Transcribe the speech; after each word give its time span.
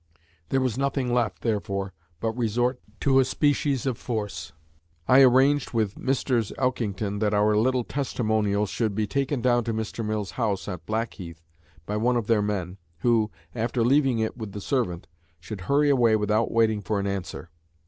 There 0.49 0.61
was 0.61 0.79
nothing 0.79 1.13
left, 1.13 1.41
therefore, 1.43 1.93
but 2.19 2.35
resort 2.35 2.79
to 3.01 3.19
a 3.19 3.23
species 3.23 3.85
of 3.85 3.99
force. 3.99 4.51
I 5.07 5.21
arranged 5.21 5.73
with 5.73 5.95
Messrs. 5.95 6.51
Elkington 6.57 7.19
that 7.19 7.35
our 7.35 7.55
little 7.55 7.83
testimonial 7.83 8.65
should 8.65 8.95
be 8.95 9.05
taken 9.05 9.41
down 9.41 9.63
to 9.65 9.75
Mr. 9.75 10.03
Mill's 10.03 10.31
house 10.31 10.67
at 10.67 10.87
Blackheath 10.87 11.43
by 11.85 11.97
one 11.97 12.17
of 12.17 12.25
their 12.25 12.41
men, 12.41 12.79
who, 13.01 13.29
after 13.53 13.83
leaving 13.83 14.17
it 14.17 14.35
with 14.35 14.53
the 14.53 14.59
servant, 14.59 15.05
should 15.39 15.61
hurry 15.69 15.91
away 15.91 16.15
without 16.15 16.49
waiting 16.51 16.81
for 16.81 16.99
an 16.99 17.05
answer. 17.05 17.51